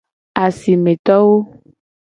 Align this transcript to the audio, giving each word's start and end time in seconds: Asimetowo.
Asimetowo. 0.43 1.37